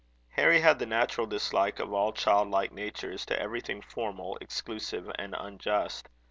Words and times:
Harry 0.29 0.61
had 0.61 0.79
the 0.79 0.85
natural 0.87 1.27
dislike 1.27 1.77
of 1.77 1.93
all 1.93 2.11
childlike 2.11 2.71
natures 2.71 3.23
to 3.23 3.39
everything 3.39 3.83
formal, 3.83 4.35
exclusive, 4.37 5.11
and 5.19 5.35
unjust. 5.37 6.09